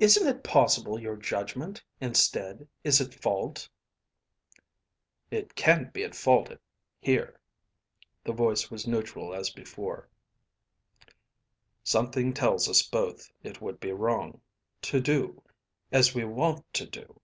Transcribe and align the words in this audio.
"Isn't 0.00 0.26
it 0.26 0.42
possible 0.42 0.98
your 1.00 1.14
judgment 1.16 1.84
instead 2.00 2.66
is 2.82 3.00
at 3.00 3.14
fault?" 3.14 3.68
"It 5.30 5.54
can't 5.54 5.92
be 5.92 6.02
at 6.02 6.16
fault, 6.16 6.50
here." 7.00 7.38
The 8.24 8.32
voice 8.32 8.68
was 8.68 8.88
neutral 8.88 9.32
as 9.32 9.50
before. 9.50 10.08
"Something 11.84 12.34
tells 12.34 12.68
us 12.68 12.82
both 12.82 13.30
it 13.44 13.60
would 13.60 13.78
be 13.78 13.92
wrong 13.92 14.40
to 14.82 14.98
do 15.00 15.40
as 15.92 16.16
we 16.16 16.24
want 16.24 16.72
to 16.74 16.86
do." 16.86 17.20